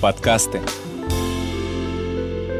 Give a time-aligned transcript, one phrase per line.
[0.00, 0.62] Подкасты.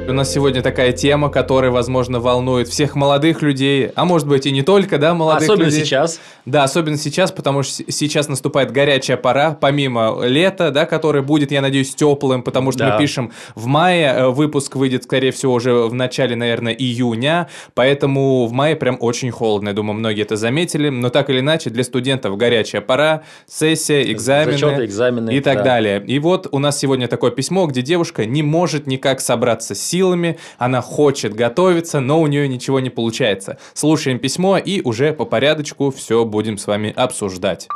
[0.08, 4.50] У нас сегодня такая тема, которая, возможно, волнует всех молодых людей, а может быть и
[4.50, 5.84] не только, да, молодых особенно людей.
[5.84, 6.20] сейчас.
[6.46, 11.60] Да, особенно сейчас, потому что сейчас наступает горячая пора, помимо лета, да, который будет, я
[11.60, 12.92] надеюсь, теплым, потому что Да.
[12.94, 18.46] мы пишем в мае, э, выпуск выйдет, скорее всего, уже в начале, наверное, июня, поэтому
[18.46, 21.84] в мае прям очень холодно, я думаю, многие это заметили, но так или иначе, для
[21.84, 25.64] студентов горячая пора, сессия, экзамены Зачеты, экзамены, и так да.
[25.64, 26.02] далее.
[26.04, 30.38] И вот у нас сегодня такое письмо, где девушка не может никак собраться с силами,
[30.58, 33.58] она хочет готовиться, но у нее ничего не получается.
[33.74, 37.68] Слушаем письмо и уже по порядочку все будем с вами обсуждать.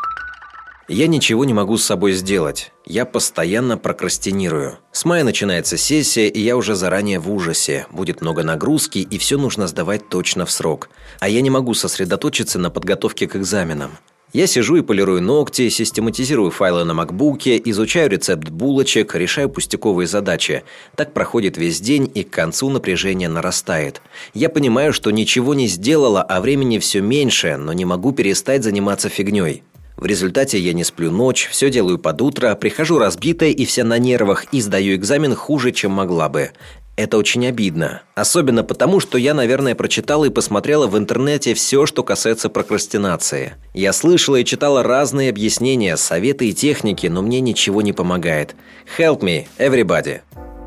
[0.87, 2.71] Я ничего не могу с собой сделать.
[2.85, 4.77] Я постоянно прокрастинирую.
[4.93, 7.87] С мая начинается сессия, и я уже заранее в ужасе.
[7.91, 10.91] Будет много нагрузки, и все нужно сдавать точно в срок.
[11.21, 13.93] А я не могу сосредоточиться на подготовке к экзаменам.
[14.35, 20.65] Я сижу и полирую ногти, систематизирую файлы на макбуке, изучаю рецепт булочек, решаю пустяковые задачи.
[20.97, 24.03] Так проходит весь день, и к концу напряжение нарастает.
[24.35, 29.09] Я понимаю, что ничего не сделала, а времени все меньше, но не могу перестать заниматься
[29.09, 29.63] фигней.
[29.97, 33.99] В результате я не сплю ночь, все делаю под утро, прихожу разбитая и вся на
[33.99, 36.51] нервах и сдаю экзамен хуже, чем могла бы.
[36.97, 38.03] Это очень обидно.
[38.15, 43.55] Особенно потому, что я, наверное, прочитала и посмотрела в интернете все, что касается прокрастинации.
[43.75, 48.55] Я слышала и читала разные объяснения, советы и техники, но мне ничего не помогает.
[48.97, 50.21] Help me, everybody.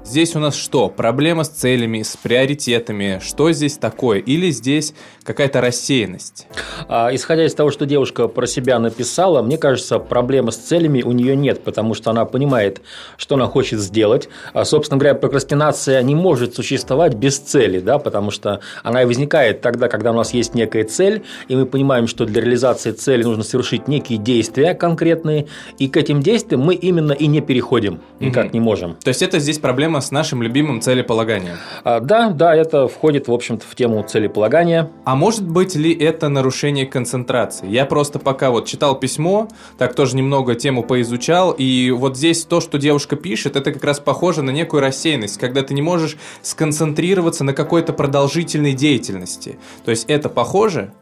[0.09, 0.87] Здесь у нас что?
[0.87, 3.19] Проблема с целями, с приоритетами.
[3.21, 4.19] Что здесь такое?
[4.19, 6.47] Или здесь какая-то рассеянность?
[6.87, 11.11] А, исходя из того, что девушка про себя написала, мне кажется, проблемы с целями у
[11.11, 12.81] нее нет, потому что она понимает,
[13.17, 14.29] что она хочет сделать.
[14.53, 19.59] А, собственно говоря, прокрастинация не может существовать без цели, да, потому что она и возникает
[19.59, 23.43] тогда, когда у нас есть некая цель, и мы понимаем, что для реализации цели нужно
[23.43, 25.47] совершить некие действия конкретные,
[25.79, 28.53] и к этим действиям мы именно и не переходим, никак Мгм.
[28.53, 28.95] не можем.
[29.03, 31.55] То есть это здесь проблема с нашим любимым целеполаганием.
[31.83, 34.89] А, Да, да, это входит, в общем-то, в тему целеполагания.
[35.05, 37.67] А может быть ли это нарушение концентрации?
[37.67, 39.47] Я просто пока вот читал письмо,
[39.77, 43.99] так тоже немного тему поизучал, и вот здесь то, что девушка пишет, это как раз
[43.99, 49.57] похоже на некую рассеянность, когда ты не можешь сконцентрироваться на какой-то продолжительной деятельности.
[49.85, 50.93] То есть это похоже?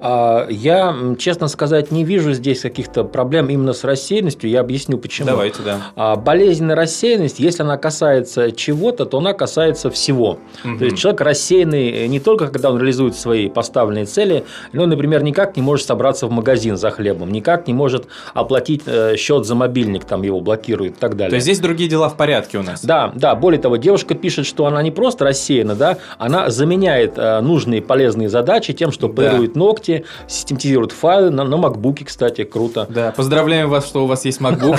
[0.00, 4.48] А, Я, честно сказать, не вижу здесь каких-то проблем именно с рассеянностью.
[4.50, 5.26] Я объясню, почему.
[5.26, 5.78] Давайте, да.
[5.96, 10.38] А Болезненная рассеянность, если она касается чего-то, то она касается всего.
[10.64, 10.78] Мгм.
[10.78, 15.22] То есть человек рассеянный э, не только когда он реализует свои поставленные цели, но, например,
[15.22, 19.54] никак не может собраться в магазин за хлебом, никак не может оплатить э, счет за
[19.54, 21.30] мобильник, там его блокируют и так далее.
[21.30, 22.84] То есть здесь другие дела в порядке у нас.
[22.84, 27.40] Да, да, более того, девушка пишет, что она не просто рассеяна, да, она заменяет э,
[27.40, 29.14] нужные полезные задачи тем, что Да.
[29.14, 29.87] полирует ногти,
[30.26, 32.86] систематизирует файлы на, на макбуке, кстати, круто.
[32.88, 34.78] Да, поздравляем вас, что у вас есть MacBook.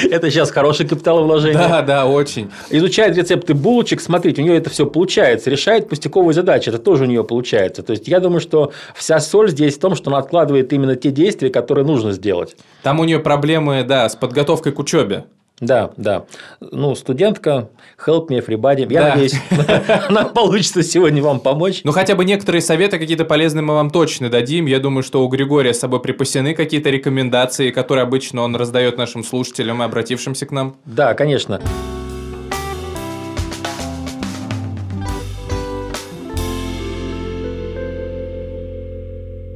[0.10, 1.54] Это сейчас хорошее капиталовложение.
[1.68, 2.50] Да, да, очень.
[2.70, 7.06] Изучает рецепты булочек, смотрите, у нее это все получается, решает пустяковые задачи, это тоже у
[7.06, 7.82] нее получается.
[7.82, 11.10] То есть я думаю, что вся соль здесь в том, что она откладывает именно те
[11.10, 12.56] действия, которые нужно сделать.
[12.82, 15.24] Там у нее проблемы, да, с подготовкой к учебе.
[15.60, 16.24] Да, да.
[16.60, 17.68] Ну, студентка,
[18.04, 18.92] help me everybody.
[18.92, 19.08] Я Да.
[19.10, 19.34] надеюсь,
[20.10, 21.82] нам получится сегодня вам помочь.
[21.84, 24.66] Ну, хотя бы некоторые советы какие-то полезные мы вам точно дадим.
[24.66, 29.22] Я думаю, что у Григория с собой припасены какие-то рекомендации, которые обычно он раздает нашим
[29.22, 30.76] слушателям и обратившимся к нам.
[30.84, 31.60] Да, конечно.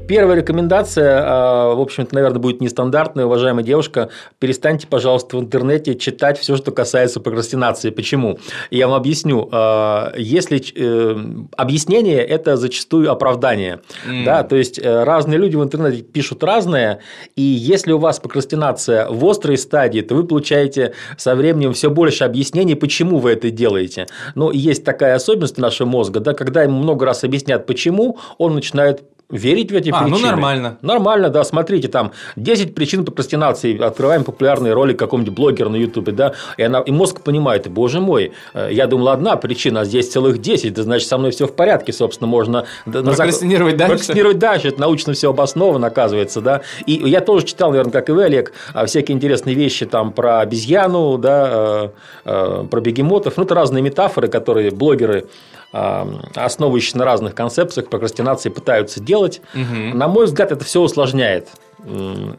[0.08, 4.08] Первая рекомендация, а, в общем-то, наверное, будет нестандартная, уважаемая девушка.
[4.38, 7.90] Перестаньте, пожалуйста, в интернете читать все, что касается прокрастинации.
[7.90, 8.38] Почему?
[8.70, 9.48] Я вам объясню.
[9.52, 11.16] А, Если э,
[11.56, 13.80] объяснение– это зачастую оправдание.
[14.06, 14.24] М.
[14.24, 17.00] Да, то есть э, разные люди в интернете пишут разное,
[17.36, 22.24] и если у вас прокрастинация в острой стадии, то вы получаете со временем все больше
[22.24, 24.06] объяснений, почему вы это делаете.
[24.34, 29.02] Но есть такая особенность нашего мозга, да, когда ему много раз объяснят, почему, он начинает
[29.30, 30.20] верить в эти а, ну, причины.
[30.20, 30.78] ну нормально.
[30.80, 31.44] Нормально, да.
[31.44, 33.78] Смотрите, там 10 причин прокрастинации.
[33.80, 38.32] Открываем популярный ролик какому-нибудь блогера на Ютубе, да, и, она, и мозг понимает, боже мой,
[38.54, 41.52] э, я думал, одна причина, а здесь целых 10, да значит, со мной все в
[41.52, 42.64] порядке, собственно, можно...
[42.84, 43.90] Прокрастинировать дальше.
[43.90, 46.62] Прокрастинировать дальше, это научно все обосновано, оказывается, да.
[46.86, 50.40] И я тоже читал, наверное, как и вы, Олег, а, всякие интересные вещи там про
[50.40, 51.88] обезьяну, да, э,
[52.24, 55.26] э, про бегемотов, ну, это разные метафоры, которые блогеры
[55.70, 59.40] основывающиеся на разных концепциях прокрастинации пытаются делать.
[59.54, 59.96] Угу.
[59.96, 61.48] На мой взгляд, это все усложняет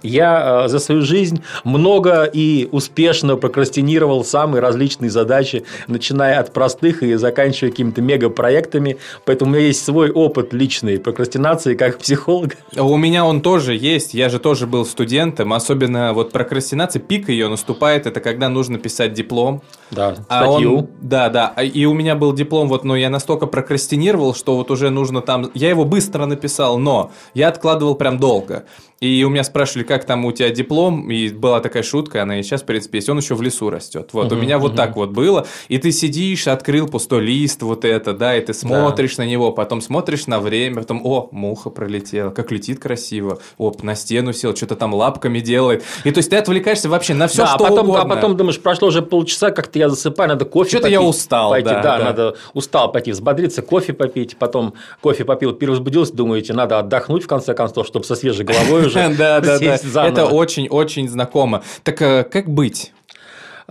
[0.04, 7.04] я э, за свою жизнь много и успешно прокрастинировал самые различные задачи, начиная от простых
[7.04, 8.98] и заканчивая какими-то мегапроектами.
[9.25, 12.56] Поэтому у меня есть свой опыт личной прокрастинации как психолога.
[12.78, 14.13] У меня он тоже есть.
[14.13, 15.54] Я же тоже был студентом.
[15.54, 18.06] Особенно вот прокрастинация, пик ее наступает.
[18.06, 19.62] Это когда нужно писать диплом.
[19.92, 20.78] Да, а статью.
[20.78, 21.54] Он, да, да.
[21.56, 25.22] А, и у меня был диплом, вот, но я настолько прокрастинировал, что вот уже нужно
[25.22, 25.50] там...
[25.54, 28.66] Я его быстро написал, но я откладывал прям долго.
[29.01, 32.44] И у меня спрашивали, как там у тебя диплом, и была такая шутка, она и
[32.44, 34.10] сейчас, в принципе, есть, он еще в лесу растет.
[34.12, 34.60] Вот, uh-huh, у меня uh-huh.
[34.60, 38.54] вот так вот было, и ты сидишь, открыл пустой лист, вот это, да, и ты
[38.54, 39.24] смотришь да.
[39.24, 43.96] на него, потом смотришь на время, потом, о, муха пролетела, как летит красиво, оп, на
[43.96, 45.84] стену сел, что-то там лапками делает.
[46.04, 48.04] И то есть ты отвлекаешься вообще на все, да, а что а потом, угодно.
[48.04, 51.69] А потом думаешь, прошло уже полчаса, как-то я засыпаю, надо кофе Что-то я устал, пойти,
[51.69, 52.04] да, да, да.
[52.04, 57.54] надо устал пойти взбодриться, кофе попить, потом кофе попил, перевозбудился, думаете, надо отдохнуть в конце
[57.54, 59.09] концов, чтобы со свежей головой уже.
[59.19, 60.07] Да, да, да.
[60.07, 61.63] Это очень-очень знакомо.
[61.83, 62.94] Так э, как быть?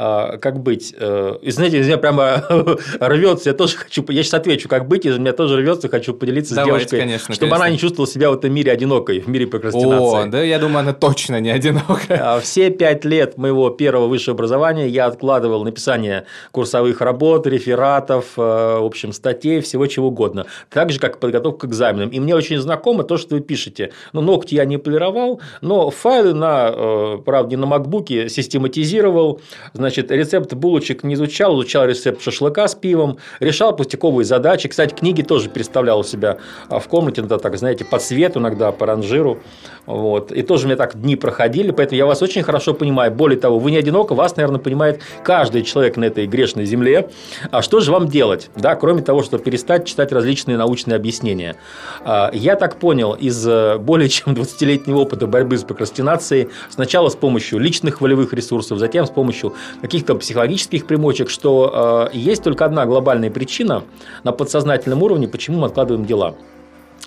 [0.01, 0.95] А, как быть.
[0.97, 2.45] Э, и знаете, из меня прямо
[3.01, 6.55] рвется, я тоже хочу, я сейчас отвечу, как быть, из меня тоже рвется, хочу поделиться
[6.55, 7.65] Давайте, с девушкой, конечно, чтобы конечно.
[7.65, 10.29] она не чувствовала себя в этом мире одинокой, в мире прокрастинации.
[10.29, 12.37] О, да, я думаю, она точно не одинокая.
[12.37, 18.41] А, все пять лет моего первого высшего образования я откладывал написание курсовых работ, рефератов, э,
[18.41, 20.47] в общем, статей, всего чего угодно.
[20.71, 22.11] Так же, как подготовка к экзаменам.
[22.11, 23.91] И мне очень знакомо то, что вы пишете.
[24.13, 29.41] Ну, ногти я не полировал, но файлы на, э, правда, не на макбуке систематизировал,
[29.73, 34.69] значит, Значит, рецепт булочек не изучал, изучал рецепт шашлыка с пивом, решал пустяковые задачи.
[34.69, 36.37] Кстати, книги тоже переставлял у себя
[36.69, 39.39] а, в комнате, иногда так, знаете, по цвету, иногда по ранжиру.
[39.87, 40.31] Вот.
[40.31, 43.11] И тоже у меня так дни проходили, поэтому я вас очень хорошо понимаю.
[43.13, 47.09] Более того, вы не одиноко, вас, наверное, понимает каждый человек на этой грешной земле.
[47.51, 51.57] А что же вам делать, да, кроме того, чтобы перестать читать различные научные объяснения?
[52.05, 57.17] А, я так понял из э, более чем 20-летнего опыта борьбы с прокрастинацией, сначала с
[57.17, 62.87] помощью личных волевых ресурсов, затем с помощью каких-то психологических примочек, что э, есть только одна
[62.87, 63.85] глобальная причина
[64.25, 66.37] на подсознательном уровне, почему мы откладываем дела.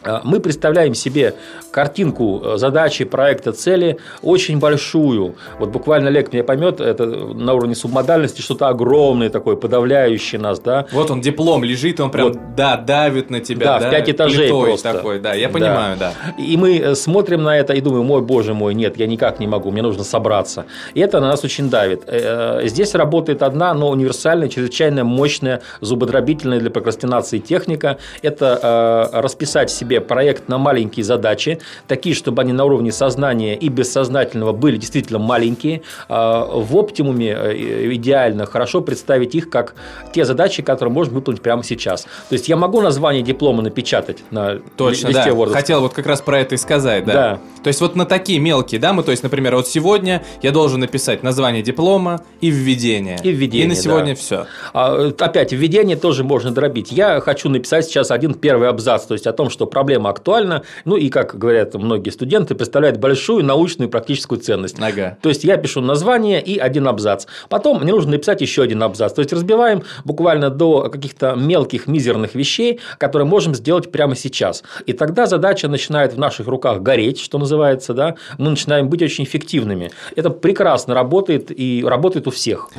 [0.03, 1.35] Э, мы представляем себе
[1.71, 5.35] картинку э, задачи, проекта, цели очень большую.
[5.59, 10.85] Вот буквально Олег меня поймет, это на уровне субмодальности что-то огромное такое, подавляющее нас, да.
[10.91, 12.55] Вот он диплом лежит, он прям, вот.
[12.55, 13.65] да, давит на тебя.
[13.65, 14.93] Да, да в пять этажей просто.
[14.93, 16.13] такой, да, я понимаю, да.
[16.25, 16.43] да.
[16.43, 19.47] И мы э, смотрим на это и думаем, мой боже мой, нет, я никак не
[19.47, 20.65] могу, мне нужно собраться.
[20.93, 22.03] И это на нас очень давит.
[22.63, 27.97] Здесь работает одна, но универсальная, чрезвычайно мощная, зубодробительная для прокрастинации техника.
[28.21, 33.67] Это расписать себе себе проект на маленькие задачи, такие, чтобы они на уровне сознания и
[33.67, 35.81] бессознательного были действительно маленькие.
[36.07, 39.75] А, в оптимуме э, идеально хорошо представить их как
[40.13, 42.03] те задачи, которые можно выполнить прямо сейчас.
[42.29, 45.29] То есть я могу название диплома напечатать на Точно, листе да.
[45.31, 45.51] Word.
[45.51, 47.13] Хотел вот как раз про это и сказать, да.
[47.13, 47.39] да.
[47.63, 50.79] То есть вот на такие мелкие, да, мы, то есть, например, вот сегодня я должен
[50.79, 53.19] написать название диплома и введение.
[53.23, 54.15] И введение, И на сегодня да.
[54.15, 54.45] все.
[54.73, 56.91] А, опять, введение тоже можно дробить.
[56.91, 60.95] Я хочу написать сейчас один первый абзац, то есть о том, что проблема актуальна, ну
[60.95, 64.75] и, как говорят многие студенты, представляет большую научную и практическую ценность.
[64.79, 65.17] Ага.
[65.23, 67.25] То есть я пишу название и один абзац.
[67.49, 69.13] Потом мне нужно написать еще один абзац.
[69.13, 74.63] То есть разбиваем буквально до каких-то мелких мизерных вещей, которые можем сделать прямо сейчас.
[74.85, 79.23] И тогда задача начинает в наших руках гореть, что называется, да, мы начинаем быть очень
[79.23, 79.89] эффективными.
[80.15, 82.69] Это прекрасно работает и работает у всех.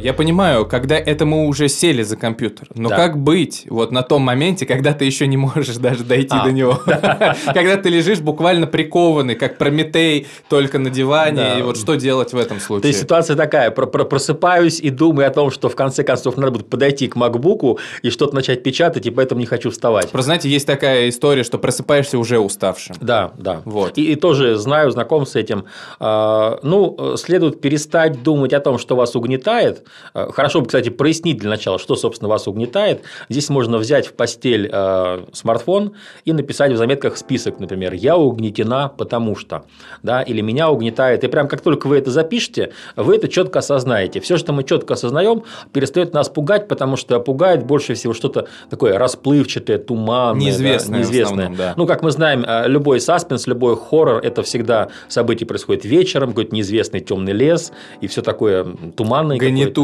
[0.00, 2.68] Я понимаю, когда это мы уже сели за компьютер.
[2.74, 2.96] Но да.
[2.96, 6.52] как быть вот на том моменте, когда ты еще не можешь даже дойти а, до
[6.52, 6.80] него?
[6.86, 11.58] Когда ты лежишь буквально прикованный, как Прометей, только на диване.
[11.58, 12.82] И вот что делать в этом случае?
[12.82, 16.68] То есть ситуация такая: просыпаюсь и думаю о том, что в конце концов надо будет
[16.68, 20.10] подойти к макбуку и что-то начать печатать, и поэтому не хочу вставать.
[20.10, 22.96] Просто знаете, есть такая история, что просыпаешься уже уставшим.
[23.00, 23.62] Да, да.
[23.64, 23.98] Вот.
[23.98, 25.64] И, и тоже знаю, знаком с этим.
[25.98, 31.38] А, ну, следует перестать думать о том, что вас угнетает, Э, хорошо бы, кстати, прояснить
[31.38, 33.02] для начала, что, собственно, вас угнетает.
[33.28, 38.88] Здесь можно взять в постель э, смартфон и написать в заметках список, например, «Я угнетена,
[38.88, 39.64] потому что»,
[40.02, 41.24] да, или «Меня угнетает».
[41.24, 44.20] И прям как только вы это запишете, вы это четко осознаете.
[44.20, 48.98] Все, что мы четко осознаем, перестает нас пугать, потому что пугает больше всего что-то такое
[48.98, 51.54] расплывчатое, туманное, неизвестное, да, неизвестное.
[51.56, 51.74] да.
[51.76, 56.54] Ну, как мы знаем, э, любой саспенс, любой хоррор– это всегда событие происходит вечером, какой-то
[56.54, 58.64] неизвестный темный лес и все такое
[58.96, 59.38] туманное.
[59.38, 59.74] Гнетущее.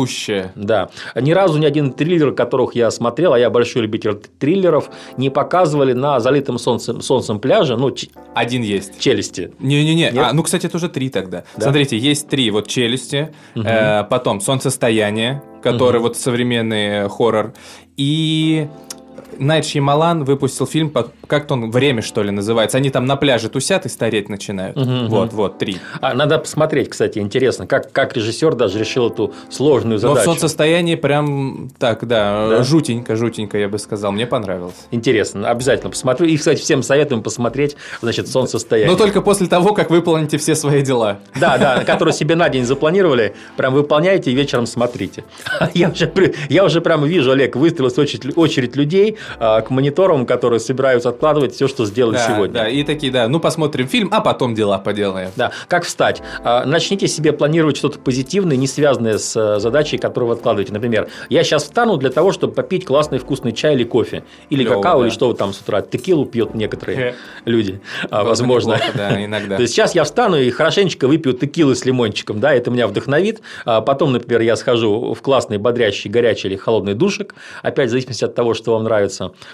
[0.55, 0.91] Да.
[1.15, 5.93] Ни разу ни один триллер, которых я смотрел, а я большой любитель триллеров, не показывали
[5.93, 7.95] на залитом солнцем, солнцем пляже, ну,
[8.35, 8.99] один есть.
[8.99, 9.53] Челюсти.
[9.59, 10.09] Не-не-не.
[10.19, 11.45] А, ну, кстати, это уже три тогда.
[11.57, 11.63] Да?
[11.63, 13.65] Смотрите, есть три вот челюсти, угу.
[13.65, 16.09] э, потом солнцестояние, который угу.
[16.09, 17.55] вот современный хоррор,
[17.97, 18.69] и
[19.39, 20.93] Найт Шьямалан выпустил фильм,
[21.27, 22.79] как-то он «Время», что ли, называется.
[22.79, 24.77] Они там на пляже тусят и стареть начинают.
[24.77, 25.37] Угу, вот, угу.
[25.37, 25.79] вот, три.
[26.01, 30.27] А, надо посмотреть, кстати, интересно, как, как режиссер даже решил эту сложную задачу.
[30.27, 34.13] Но в соцсостоянии прям так, да, да, жутенько, жутенько, я бы сказал.
[34.13, 34.87] Мне понравилось.
[34.91, 36.27] Интересно, обязательно посмотрю.
[36.27, 38.91] И, кстати, всем советуем посмотреть, значит, «Солнцестояние».
[38.91, 41.19] Но только после того, как выполните все свои дела.
[41.39, 45.25] Да, да, которые себе на день запланировали, прям выполняйте и вечером смотрите.
[45.75, 46.13] Я уже,
[46.49, 49.04] я уже прям вижу, Олег, выстроилась очередь, очередь людей,
[49.39, 52.55] а, к мониторам, которые собираются откладывать все, что сделали да, сегодня.
[52.55, 55.31] Да, и такие, да, ну посмотрим фильм, а потом дела поделаем.
[55.37, 56.23] Да, как встать?
[56.43, 60.73] А, начните себе планировать что-то позитивное, не связанное с э, задачей, которую вы откладываете.
[60.73, 64.77] Например, я сейчас встану для того, чтобы попить классный вкусный чай или кофе, или Клево,
[64.77, 65.07] какао, да.
[65.07, 65.83] или что вы там с утра.
[65.83, 67.81] Текилу пьют некоторые люди,
[68.11, 68.81] а, возможно.
[68.95, 69.57] да, иногда.
[69.57, 73.41] То есть сейчас я встану и хорошенечко выпью текилы с лимончиком, да, это меня вдохновит.
[73.65, 78.35] Потом, например, я схожу в классный, бодрящий, горячий или холодный душик, опять в зависимости от
[78.35, 78.94] того, что вам нравится.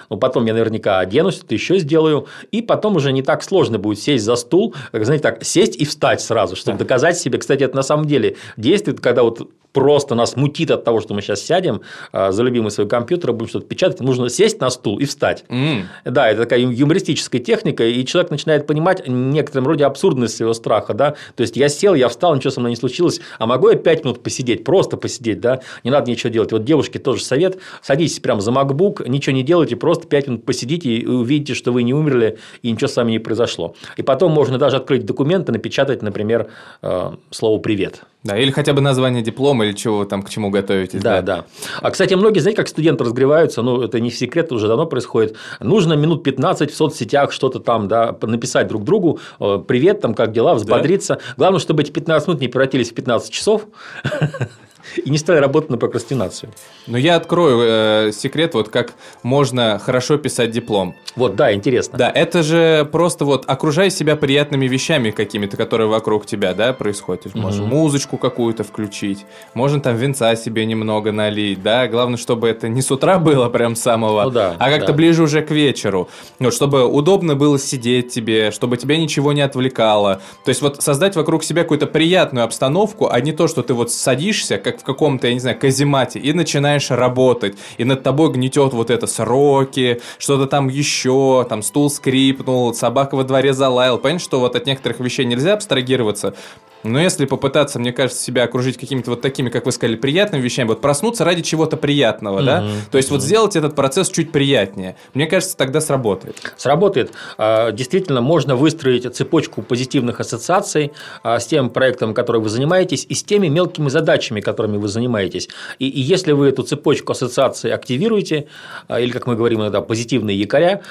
[0.09, 4.01] Но потом я наверняка оденусь, это еще сделаю, и потом уже не так сложно будет
[4.01, 6.85] сесть за стул, знаете, так, сесть и встать сразу, чтобы да.
[6.85, 7.39] доказать себе.
[7.39, 11.23] Кстати, это на самом деле действует, когда вот просто нас мутит от того, что мы
[11.23, 15.05] сейчас сядем а, за любимый свой компьютер, будем что-то печатать, нужно сесть на стул и
[15.05, 15.45] встать.
[15.49, 15.83] Mm.
[16.05, 21.15] Да, это такая юмористическая техника, и человек начинает понимать некоторым роде абсурдность своего страха, да,
[21.35, 24.05] то есть я сел, я встал, ничего со мной не случилось, а могу я 5
[24.05, 26.53] минут посидеть, просто посидеть, да, не надо ничего делать.
[26.53, 30.91] Вот девушке тоже совет, садитесь прямо за MacBook, ничего не делайте, просто 5 минут посидите
[30.91, 33.75] и увидите, что вы не умерли и ничего с вами не произошло.
[33.97, 36.49] И потом можно даже открыть документы, напечатать, например,
[36.83, 38.03] э, слово «привет».
[38.23, 41.01] Да, или хотя бы название диплома, или чего вы там к чему готовитесь.
[41.01, 41.37] Да, да.
[41.37, 41.45] да.
[41.81, 45.37] А, кстати, многие, знаете, как студенты разгреваются, ну, это не секрет, уже давно происходит.
[45.59, 50.33] Нужно минут 15 в соцсетях что-то там, да, написать друг другу, э, привет, там, как
[50.33, 51.15] дела, взбодриться.
[51.15, 51.35] Да.
[51.39, 53.67] Главное, чтобы эти 15 минут не превратились в 15 часов.
[55.05, 56.53] и не стали работать на прокрастинацию.
[56.87, 57.61] Но я открою
[58.09, 60.95] э, секрет, вот как можно хорошо писать диплом.
[61.17, 61.99] Вот, да, интересно.
[61.99, 67.27] Да, это же просто вот окружай себя приятными вещами какими-то, которые вокруг тебя, да, происходят.
[67.27, 67.39] Угу.
[67.39, 72.83] Можно музычку какую-то включить, можно там венца себе немного налить, да, главное, чтобы это не
[72.83, 74.93] с утра было прям самого, ну, да, а как-то да.
[74.95, 76.09] ближе уже к вечеру.
[76.39, 80.21] Вот, чтобы удобно было сидеть тебе, чтобы тебя ничего не отвлекало.
[80.45, 83.93] То есть вот создать вокруг себя какую-то приятную обстановку, а не то, что ты вот
[83.93, 88.73] садишься, как в каком-то, я не знаю, каземате, и начинаешь работать, и над тобой гнетет
[88.73, 93.99] вот это сроки, что-то там еще, там стул скрипнул, собака во дворе залаял.
[93.99, 96.35] Понятно, что вот от некоторых вещей нельзя абстрагироваться,
[96.83, 100.69] но если попытаться, мне кажется, себя окружить какими-то вот такими, как вы сказали, приятными вещами,
[100.69, 102.45] вот проснуться ради чего-то приятного, mm-hmm.
[102.45, 103.13] да, то есть mm-hmm.
[103.13, 106.37] вот сделать этот процесс чуть приятнее, мне кажется, тогда сработает.
[106.57, 107.13] Сработает.
[107.39, 113.15] А, действительно, можно выстроить цепочку позитивных ассоциаций а, с тем проектом, которым вы занимаетесь, и
[113.15, 115.49] с теми мелкими задачами, которыми вы занимаетесь.
[115.79, 118.47] И, и если вы эту цепочку ассоциаций активируете,
[118.89, 120.83] а, или, как мы говорим иногда, позитивные якоря,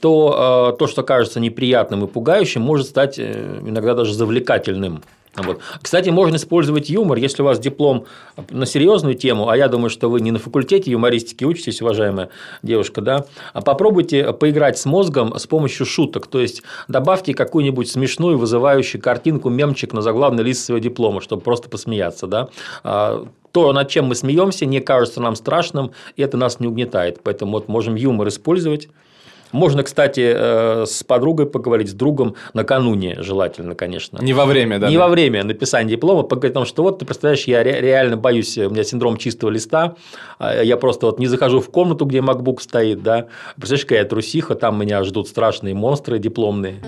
[0.00, 5.02] то то, что кажется неприятным и пугающим, может стать э, иногда даже завлекательным.
[5.36, 5.60] Вот.
[5.80, 8.04] Кстати, можно использовать юмор, если у вас диплом
[8.50, 12.28] на серьезную тему, а я думаю, что вы не на факультете юмористики учитесь, уважаемая
[12.62, 13.24] девушка, да,
[13.54, 19.48] а попробуйте поиграть с мозгом с помощью шуток, то есть добавьте какую-нибудь смешную, вызывающую картинку,
[19.48, 22.48] мемчик на заглавный лист своего диплома, чтобы просто посмеяться, да.
[22.84, 27.20] А, то, над чем мы смеемся, не кажется нам страшным, и это нас не угнетает.
[27.22, 28.88] Поэтому вот можем юмор использовать.
[29.52, 34.18] Можно, кстати, э, с подругой поговорить, с другом накануне, желательно, конечно.
[34.22, 34.88] Не во время, да?
[34.88, 38.56] Не во время написания диплома, поговорить о том, что вот, ты представляешь, я реально боюсь,
[38.58, 39.96] у меня синдром чистого листа,
[40.38, 44.54] а я просто вот не захожу в комнату, где MacBook стоит, да, представляешь, какая трусиха,
[44.54, 46.80] там меня ждут страшные монстры дипломные.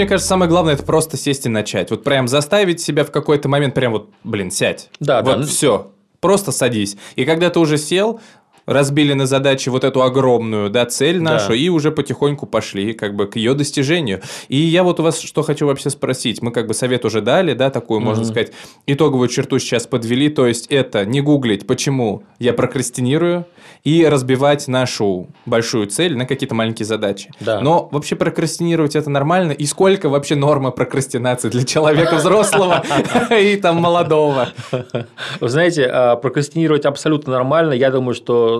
[0.00, 1.90] Мне кажется, самое главное это просто сесть и начать.
[1.90, 4.88] Вот прям заставить себя в какой-то момент прям вот, блин, сядь.
[4.98, 5.46] Да, вот да.
[5.46, 5.90] все.
[6.20, 6.96] Просто садись.
[7.16, 8.18] И когда ты уже сел,
[8.66, 11.54] разбили на задачи вот эту огромную, да, цель нашу, да.
[11.56, 14.20] и уже потихоньку пошли как бы к ее достижению.
[14.48, 16.42] И я вот у вас что хочу вообще спросить.
[16.42, 18.04] Мы как бы совет уже дали, да, такую, mm-hmm.
[18.04, 18.52] можно сказать,
[18.86, 23.46] итоговую черту сейчас подвели, то есть это не гуглить, почему я прокрастинирую,
[23.84, 27.30] и разбивать нашу большую цель на какие-то маленькие задачи.
[27.40, 27.60] Да.
[27.60, 29.52] Но вообще прокрастинировать это нормально?
[29.52, 32.84] И сколько вообще норма прокрастинации для человека взрослого
[33.30, 34.48] и там молодого?
[35.40, 37.72] Вы знаете, а, прокрастинировать абсолютно нормально.
[37.72, 38.59] Я думаю, что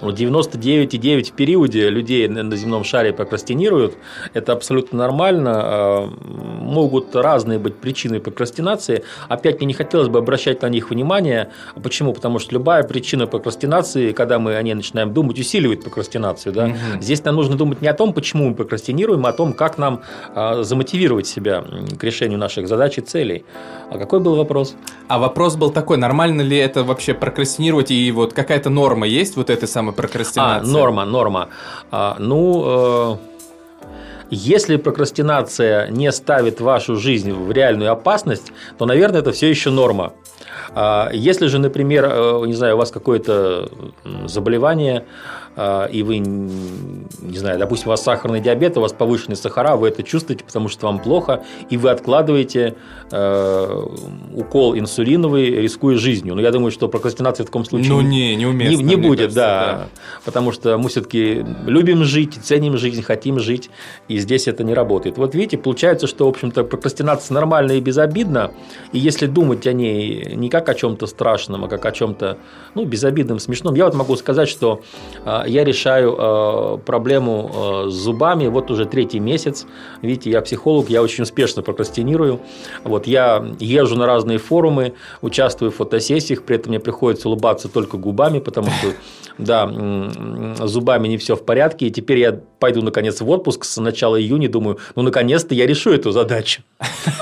[0.00, 3.94] 99,9 в периоде людей на земном шаре прокрастинируют.
[4.34, 5.52] Это абсолютно нормально.
[5.54, 6.10] А,
[6.60, 9.04] могут разные быть причины прокрастинации.
[9.28, 11.50] Опять мне не хотелось бы обращать на них внимание.
[11.82, 12.12] Почему?
[12.12, 16.52] Потому что любая причина прокрастинации, когда мы о ней начинаем думать, усиливает прокрастинацию.
[16.52, 16.64] Да?
[16.66, 17.00] Угу.
[17.00, 20.02] Здесь нам нужно думать не о том, почему мы прокрастинируем, а о том, как нам
[20.34, 21.64] а, замотивировать себя
[21.98, 23.44] к решению наших задач и целей.
[23.90, 24.74] А какой был вопрос?
[25.08, 29.50] А вопрос был такой, нормально ли это вообще прокрастинировать, и вот какая-то норма есть вот
[29.50, 30.68] этой самой самой прокрастинации?
[30.68, 31.48] А, норма, норма.
[31.90, 33.16] А, ну, э,
[34.30, 40.12] если прокрастинация не ставит вашу жизнь в реальную опасность, то, наверное, это все еще норма.
[40.74, 43.68] А, если же, например, э, не знаю, у вас какое-то
[44.26, 45.04] заболевание,
[45.56, 50.02] и вы, не знаю, допустим, у вас сахарный диабет, у вас повышенные сахара, вы это
[50.02, 52.74] чувствуете, потому что вам плохо, и вы откладываете
[53.10, 53.86] э,
[54.34, 56.34] укол инсулиновый, рискуя жизнью.
[56.34, 59.18] Но я думаю, что прокрастинация в таком случае ну, не, не, уместно, не, не будет,
[59.18, 59.88] кажется, да, да,
[60.24, 63.70] потому что мы все-таки любим жить, ценим жизнь, хотим жить,
[64.08, 65.16] и здесь это не работает.
[65.16, 68.52] Вот видите, получается, что, в общем-то, прокрастинация нормальна и безобидна,
[68.92, 72.38] и если думать о ней не как о чем-то страшном, а как о чем-то
[72.74, 74.82] ну, безобидном, смешном, я вот могу сказать, что
[75.24, 77.50] а, я решаю э, проблему
[77.86, 79.66] э, с зубами вот уже третий месяц.
[80.02, 82.40] Видите, я психолог, я очень успешно прокрастинирую.
[82.84, 87.96] Вот я езжу на разные форумы, участвую в фотосессиях, при этом мне приходится улыбаться только
[87.96, 88.92] губами, потому что,
[89.38, 89.66] да,
[90.66, 91.86] зубами не все в порядке.
[91.86, 95.92] И теперь я пойду, наконец, в отпуск с начала июня, думаю, ну, наконец-то я решу
[95.92, 96.62] эту задачу.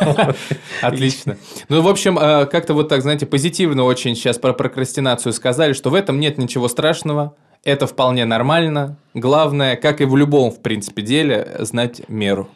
[0.82, 1.36] Отлично.
[1.68, 5.90] Ну, в общем, э, как-то вот так, знаете, позитивно очень сейчас про прокрастинацию сказали, что
[5.90, 8.98] в этом нет ничего страшного, это вполне нормально.
[9.14, 12.48] Главное, как и в любом, в принципе, деле, знать меру.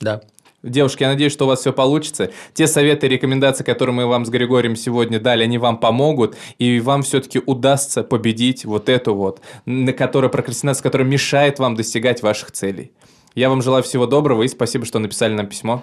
[0.00, 0.22] Да.
[0.62, 2.30] Девушки, я надеюсь, что у вас все получится.
[2.54, 6.80] Те советы и рекомендации, которые мы вам с Григорием сегодня дали, они вам помогут, и
[6.80, 12.50] вам все-таки удастся победить вот эту вот, на которой прокрастинация, которая мешает вам достигать ваших
[12.52, 12.92] целей.
[13.34, 15.82] Я вам желаю всего доброго и спасибо, что написали нам письмо.